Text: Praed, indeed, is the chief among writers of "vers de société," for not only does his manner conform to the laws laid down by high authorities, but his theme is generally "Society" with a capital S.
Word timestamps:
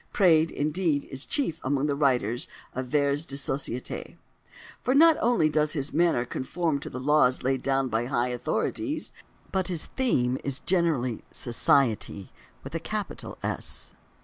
Praed, 0.11 0.49
indeed, 0.49 1.05
is 1.11 1.25
the 1.25 1.29
chief 1.29 1.59
among 1.63 1.85
writers 1.85 2.47
of 2.73 2.87
"vers 2.87 3.23
de 3.23 3.35
société," 3.35 4.17
for 4.81 4.95
not 4.95 5.15
only 5.21 5.47
does 5.47 5.73
his 5.73 5.93
manner 5.93 6.25
conform 6.25 6.79
to 6.79 6.89
the 6.89 6.97
laws 6.99 7.43
laid 7.43 7.61
down 7.61 7.87
by 7.87 8.05
high 8.05 8.29
authorities, 8.29 9.11
but 9.51 9.67
his 9.67 9.85
theme 9.95 10.39
is 10.43 10.59
generally 10.61 11.23
"Society" 11.31 12.31
with 12.63 12.73
a 12.73 12.79
capital 12.79 13.37
S. 13.43 13.93